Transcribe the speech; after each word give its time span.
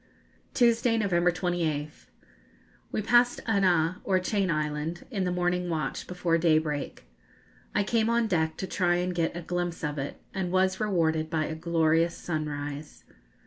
_Tuesday, 0.55 0.97
November 0.97 1.31
28th. 1.31 2.07
We 2.91 3.03
passed 3.03 3.39
Anaa, 3.45 3.97
or 4.03 4.19
Chain 4.19 4.49
Island, 4.49 5.05
in 5.11 5.25
the 5.25 5.31
morning 5.31 5.69
watch, 5.69 6.07
before 6.07 6.39
daybreak. 6.39 7.05
I 7.75 7.83
came 7.83 8.09
on 8.09 8.25
deck 8.25 8.57
to 8.57 8.65
try 8.65 8.95
and 8.95 9.13
get 9.13 9.37
a 9.37 9.41
glimpse 9.43 9.83
of 9.83 9.99
it, 9.99 10.19
and 10.33 10.51
was 10.51 10.79
rewarded 10.79 11.29
by 11.29 11.45
a 11.45 11.53
glorious 11.53 12.17
sunrise. 12.17 13.03